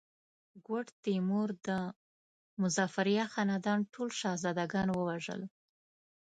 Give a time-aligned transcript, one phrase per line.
[0.65, 1.69] ګوډ تیمور د
[2.61, 5.41] مظفریه خاندان ټول شهزاده ګان ووژل.